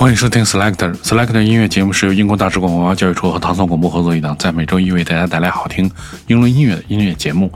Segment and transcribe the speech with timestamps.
[0.00, 5.90] 欢迎收听 Selector Selector 音乐节目，是由英国大使馆文化教育处和唐宋广播合作一档，在每周一为大家带来好听
[6.26, 7.52] 英伦音乐的音乐节目。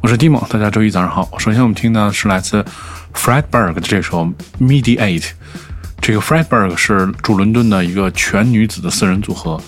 [0.00, 1.28] 我是 Dimo，大家周一早上好。
[1.38, 2.64] 首先我们听到的是来自
[3.12, 4.26] Fredberg 的这首
[4.58, 5.32] Mediate。
[6.00, 9.60] 这个 Fredberg 是驻伦敦的一个全女子的四人组合。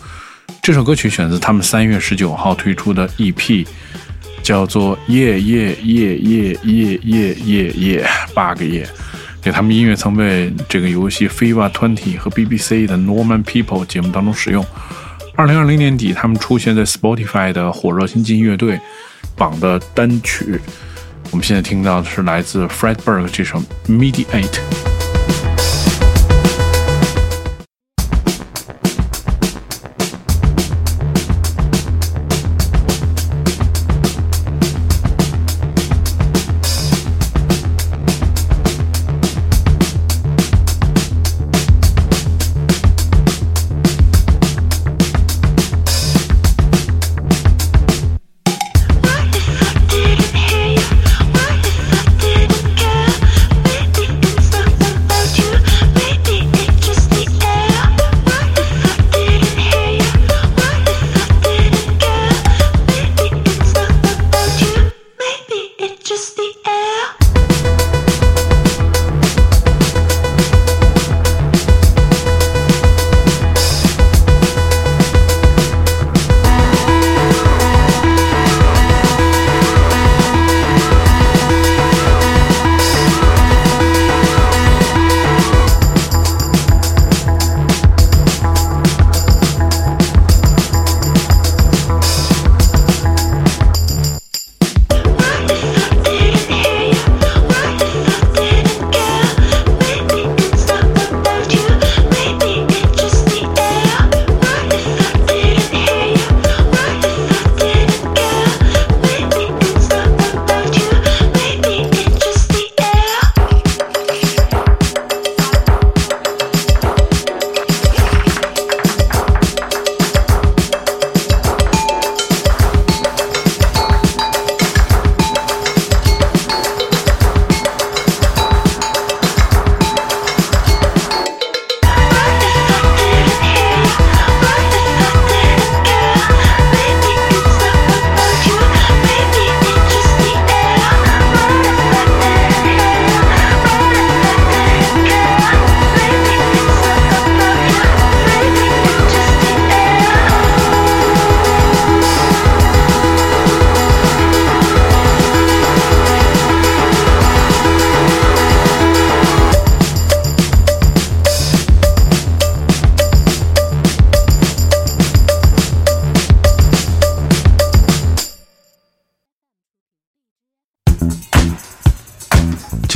[0.62, 3.66] 这首歌曲选自他们三月十九号推出的 EP，
[4.42, 8.88] 叫做夜夜夜夜夜夜夜夜八个夜。
[9.44, 14.64] 给他们音乐曾被这个游戏 FIFA Twenty 和 BBC 的 Norman People 节目当中使用。
[15.36, 18.80] 二零二零年底，他们出现在 Spotify 的火热新晋乐队
[19.36, 20.58] 榜的单曲。
[21.30, 24.93] 我们现在听到的是来自 Fredberg 这首 Mediate。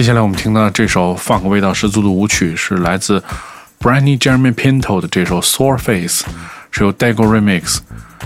[0.08, 3.22] 接下来我们听到这首放个味道十足的舞曲，是来自
[3.78, 6.24] Brandy Jeremy Pinto 的这首 Sore Face，
[6.70, 7.80] 是由 Dago Remix。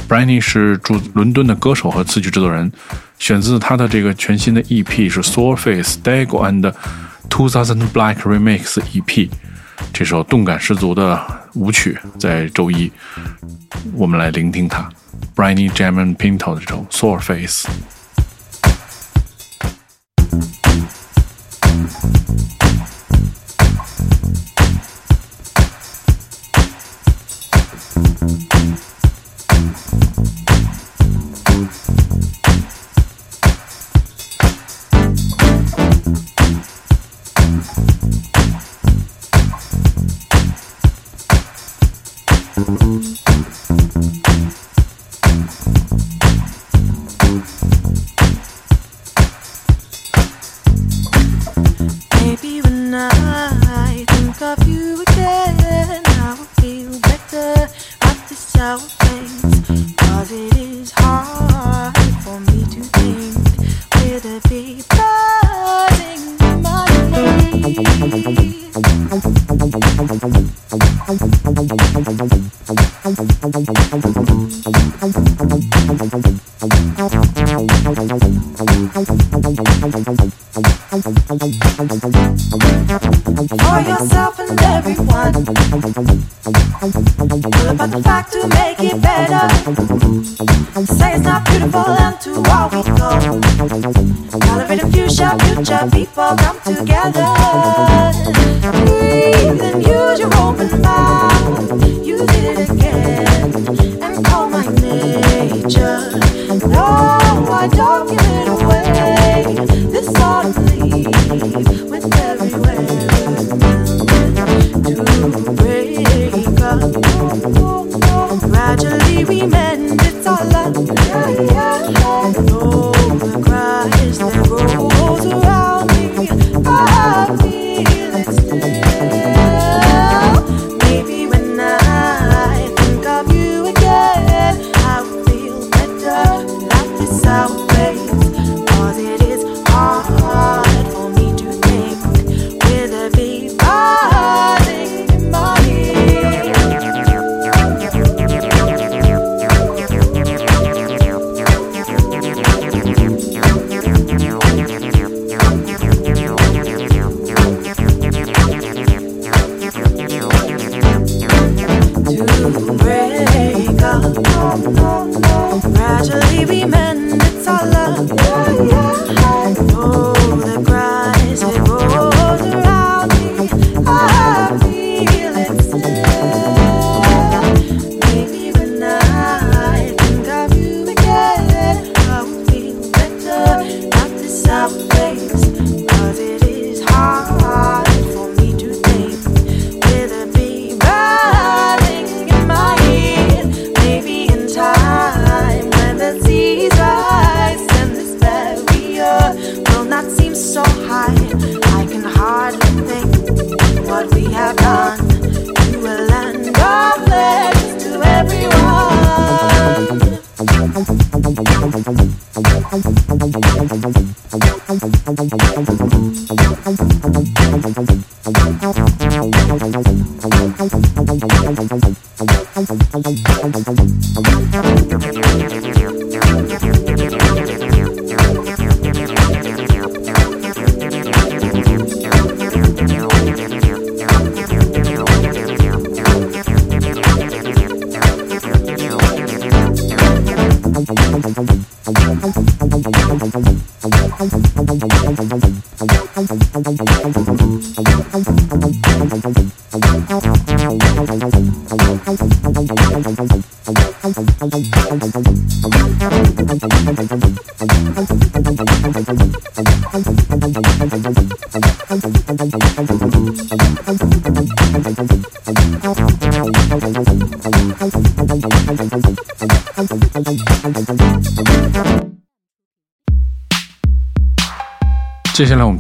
[0.09, 2.71] Brandy 是驻伦敦的歌手和词曲制作人，
[3.19, 6.73] 选自他的这个全新的 EP 是 Sore Face Dago and
[7.29, 9.29] Two Thousand Black Remix EP。
[9.93, 11.21] 这首动感十足的
[11.55, 12.93] 舞曲，在周一
[13.95, 14.89] 我们来聆听它。
[15.35, 17.69] Brandy Jeremy Pinto 的这首 Sore Face。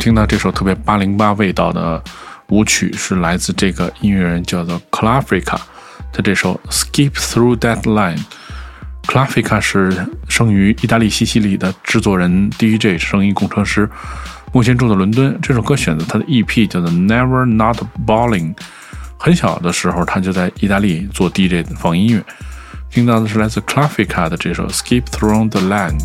[0.02, 2.02] 听到这首特别八零八味道的
[2.48, 5.56] 舞曲，是来自这个音乐人叫做 Clafrica
[6.12, 8.18] 的这首《Skip Through That Line》。
[9.06, 13.88] Clafrica 是生于意大利西西里的制作人、DJ、声音工程师，
[14.52, 15.38] 目前住在伦敦。
[15.40, 18.54] 这首歌选择他的 EP 叫做《Never Not Balling》。
[19.16, 22.24] 很小的时候，他就在意大利做 DJ 放音乐。
[22.90, 25.96] 听到的是来自 Clafrica 的这首《Skip Through the Line》。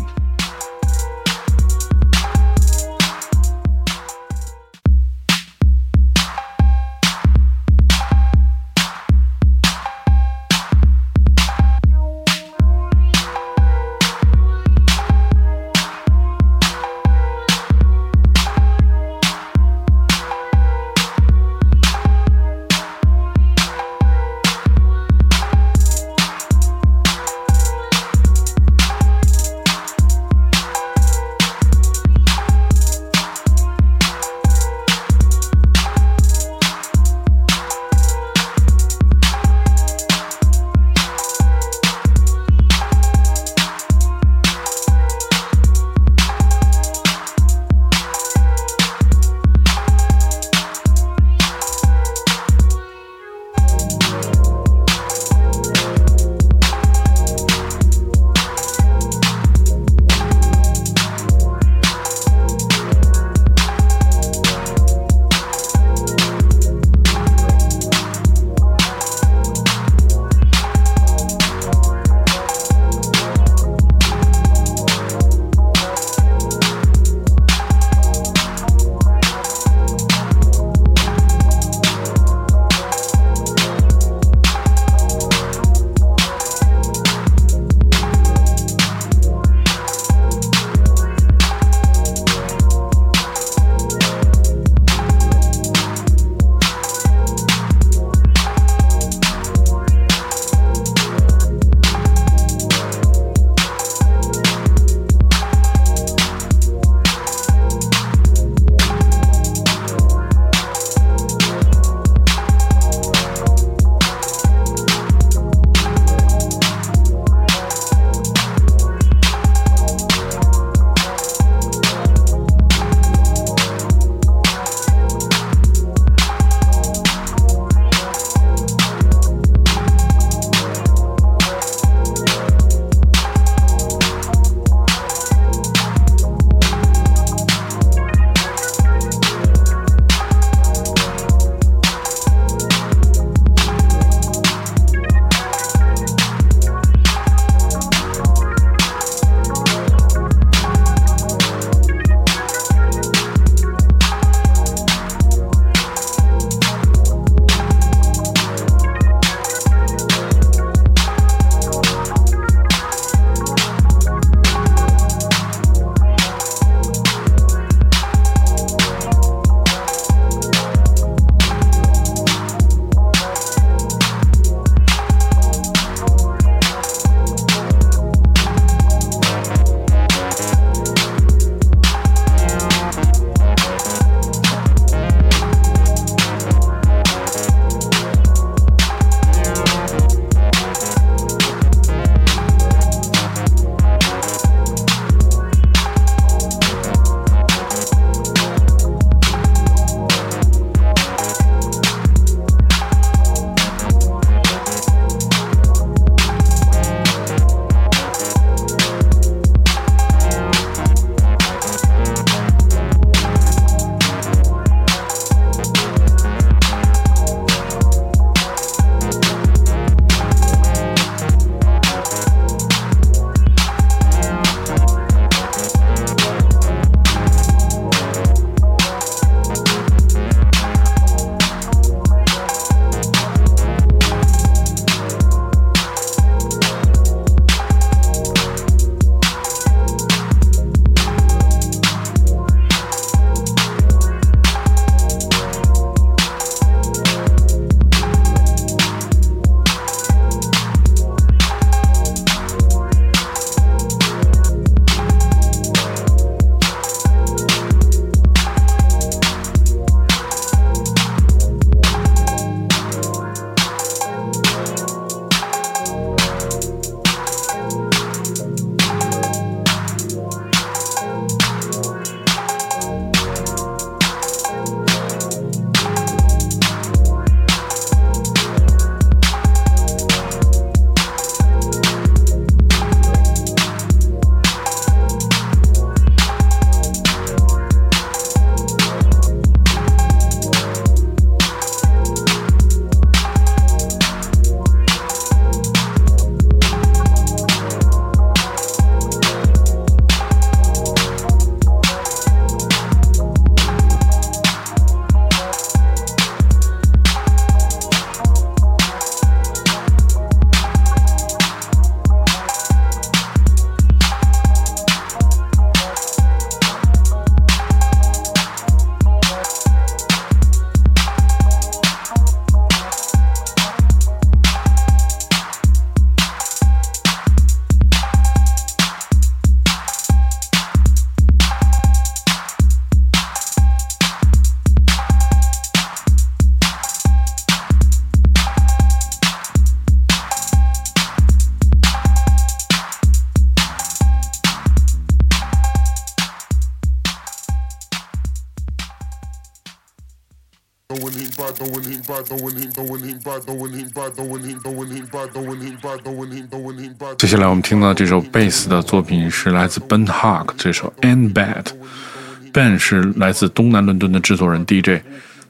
[357.16, 365.00] 接下来我们听到这首贝斯的作品是来自 ben hark 这首 And badben 是来自东南伦敦的制作人 dj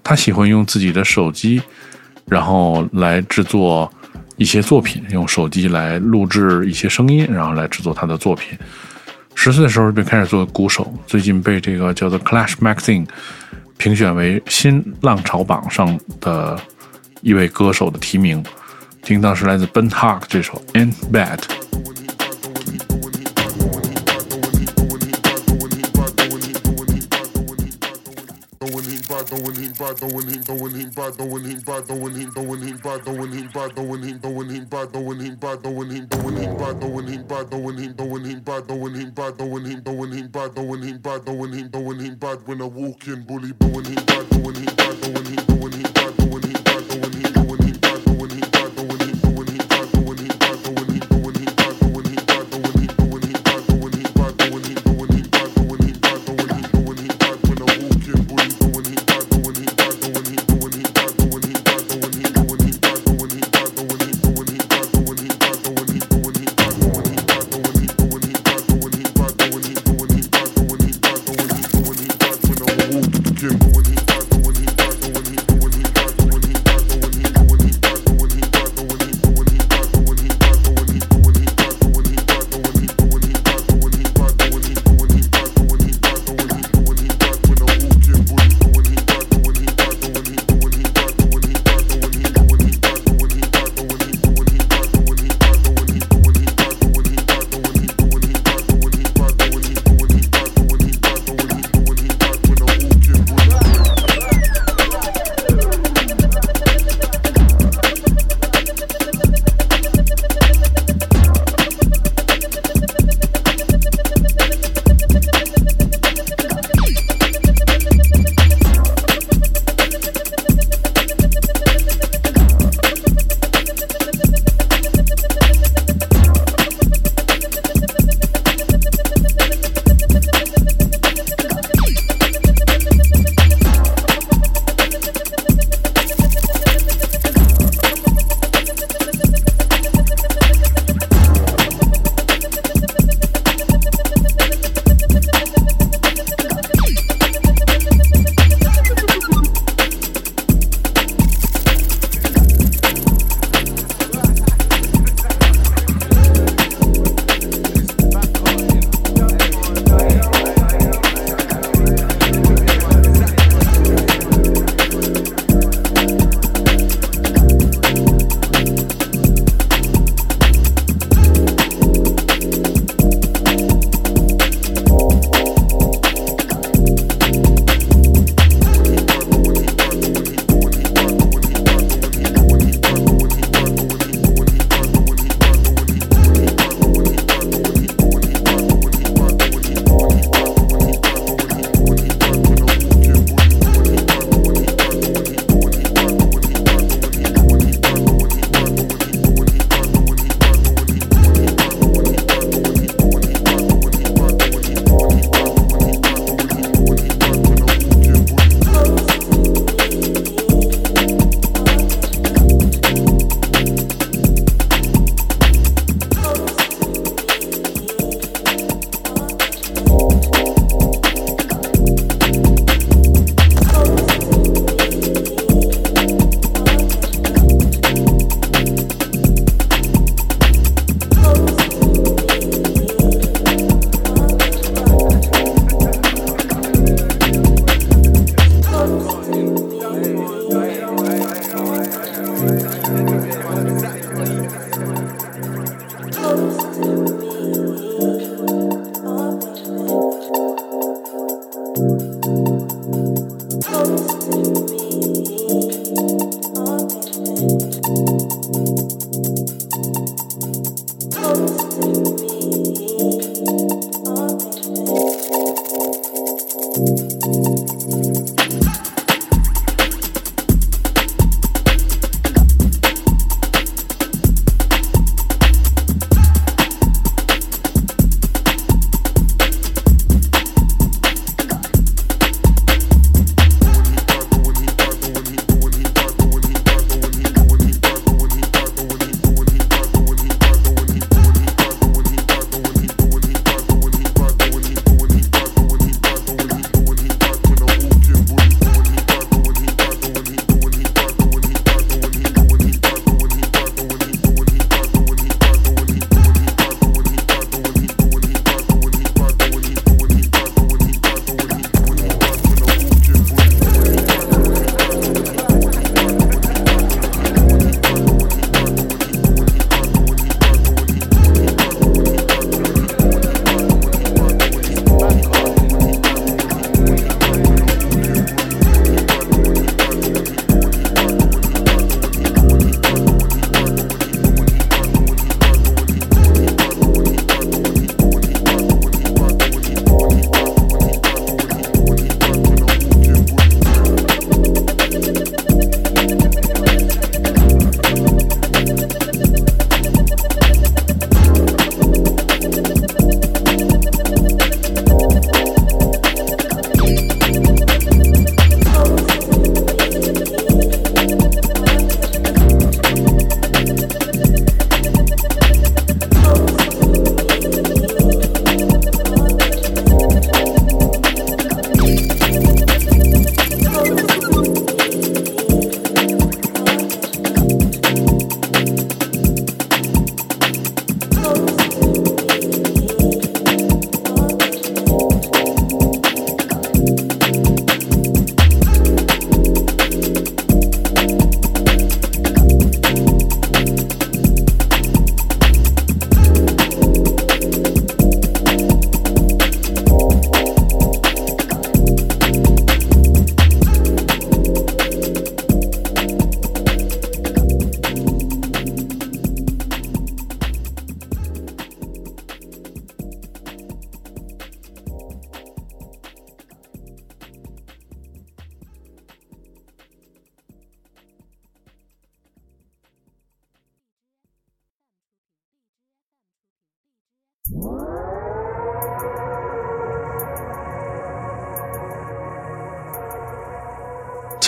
[0.04, 1.60] 他喜欢用自己的手机
[2.26, 3.92] 然后来制作
[4.36, 8.56] 一些作品用手机来录制一些声音然后来制作他的作品。
[9.34, 13.06] 十岁的时候就开始做鼓手最近被这个叫做 clash magazine
[13.78, 16.60] 评选为新浪潮榜上的
[17.22, 18.44] 一位歌手的提名
[19.02, 21.38] 听到是来自 ben hack 这首 in bed
[29.18, 32.60] by doing him by doing him doing him by doing him by doing him doing
[32.62, 36.06] him by doing him by doing him doing him by doing him by doing him
[36.06, 39.64] doing him by doing him by doing him doing him by doing him by doing
[39.64, 43.08] him doing him by doing him by doing him doing him by when I walk
[43.08, 44.37] in bully doing him by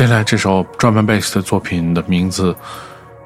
[0.01, 2.57] 接下来这首 drum bass 的作品的名字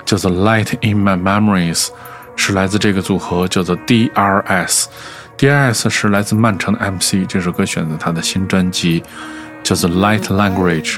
[0.04, 1.82] 叫做《Light in My Memories》，
[2.34, 4.86] 是来自这个组合叫做 DRS。
[5.38, 9.04] DRS 是来自曼城的 MC，这首歌选择他的新专辑
[9.62, 10.96] 叫做《Light Language》。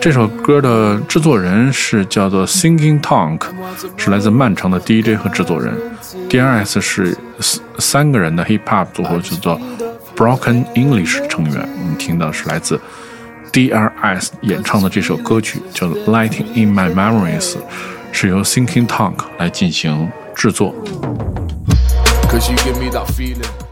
[0.00, 3.42] 这首歌的制作人是叫做 Thinking Tonk，
[3.96, 5.74] 是来自曼城的 DJ 和制作人。
[6.30, 9.60] DRS 是三三个人的 hip hop 组合，叫做
[10.16, 11.68] Broken English 成员。
[11.76, 12.80] 我们听到是来自
[13.56, 17.54] DRS 演唱的这首歌曲叫《Lighting in My Memories》，
[18.12, 20.74] 是由 Thinking Tank 来进行制作。
[22.28, 23.65] Cause you give me that feeling.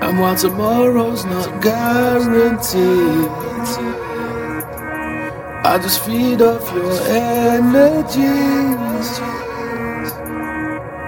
[0.04, 3.30] And while tomorrow's not guaranteed,
[5.66, 8.00] I just feed off your energies.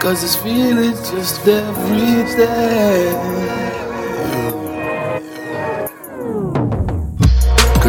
[0.01, 3.05] Cause this feeling's just everything.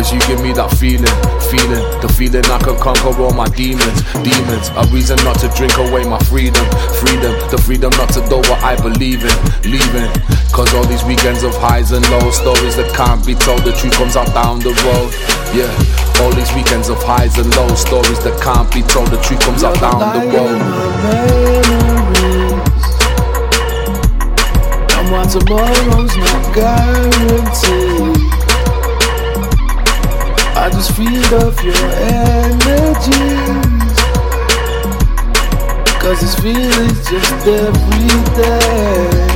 [0.06, 1.10] You give me that feeling,
[1.50, 4.70] feeling, the feeling I can conquer all my demons, demons.
[4.78, 6.62] A reason not to drink away my freedom,
[7.02, 10.06] freedom, the freedom not to do what I believe in, leaving.
[10.54, 13.98] Cause all these weekends of highs and lows, stories that can't be told, the truth
[13.98, 15.10] comes out down the road.
[15.50, 15.74] Yeah,
[16.22, 19.66] all these weekends of highs and lows, stories that can't be told, the truth comes
[19.66, 20.62] out down the road.
[25.26, 28.05] And tomorrow's not guaranteed.
[30.66, 31.76] I just feed off your
[32.10, 33.14] energies.
[36.00, 38.16] Cause this feeling's just everything.
[38.36, 39.35] Yeah.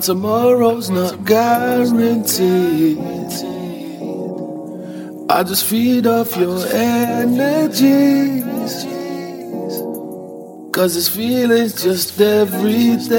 [0.00, 2.96] While tomorrow's not guaranteed,
[5.28, 7.66] I just feed off your energies.
[10.72, 13.10] Cause this feeling's just everything.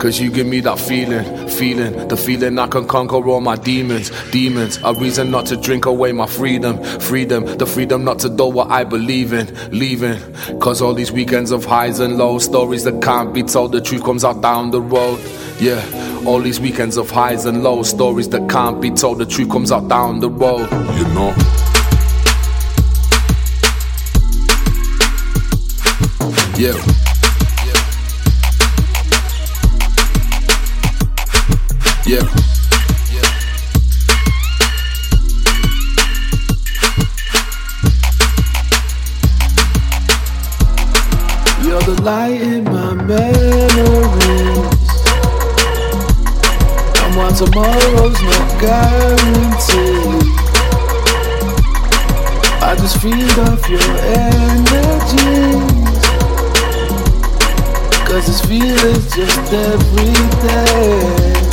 [0.00, 4.10] Cause you give me that feeling, feeling, the feeling I can conquer all my demons,
[4.30, 4.78] demons.
[4.84, 8.70] A reason not to drink away my freedom, freedom, the freedom not to do what
[8.70, 10.20] I believe in, leaving.
[10.60, 14.04] Cause all these weekends of highs and lows, stories that can't be told, the truth
[14.04, 15.18] comes out down the road.
[15.58, 15.82] Yeah,
[16.26, 19.72] all these weekends of highs and lows, stories that can't be told, the truth comes
[19.72, 20.70] out down the road.
[20.98, 21.34] You know.
[26.58, 26.95] Yeah.
[32.06, 32.22] Yeah.
[41.64, 43.26] You're the light in my memories.
[47.02, 50.30] And while tomorrow's not guaranteed,
[52.62, 53.82] I just feed off your
[54.14, 55.26] energies.
[58.06, 61.45] Cause this feeling's just everything.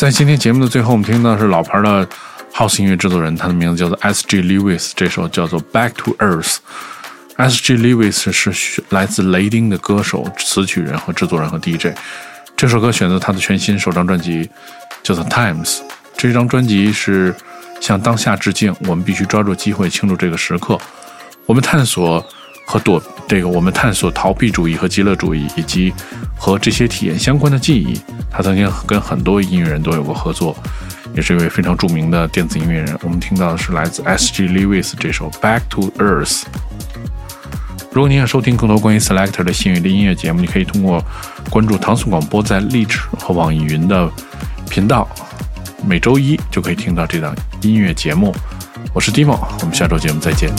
[0.00, 2.08] 在今天节目的最后，我们听到是老牌的
[2.54, 4.40] House 音乐制作人，他的名字叫做 S.G.
[4.40, 6.54] Lewis，这首叫做《Back to Earth》。
[7.36, 7.74] S.G.
[7.74, 11.88] Lewis 是来自雷丁的歌手、词曲人和制作人和 DJ。
[12.56, 14.48] 这首歌选择他的全新首张专辑，
[15.02, 15.66] 叫做《Times》。
[16.16, 17.34] 这张专辑是
[17.78, 20.80] 向当下致敬，我们必须抓住机会庆祝这个时刻。
[21.44, 22.26] 我们探索
[22.66, 22.98] 和躲
[23.30, 25.94] 这个，我们探索逃避主义和极乐主义，以及
[26.36, 27.96] 和这些体验相关的记忆。
[28.28, 30.56] 他曾经跟很多音乐人都有过合作，
[31.14, 32.98] 也是一位非常著名的电子音乐人。
[33.04, 34.48] 我们听到的是来自 S.G.
[34.48, 36.42] Lewis 这首《Back to Earth》。
[37.92, 41.00] 如果你想收听更多关于 Selector 的幸运的音乐节目，你可以通过
[41.50, 44.10] 关注唐宋广播在荔枝和网易云的
[44.68, 45.08] 频道，
[45.86, 48.34] 每周一就可以听到这档音乐节目。
[48.92, 50.50] 我是 Dimo，我们下周节目再见。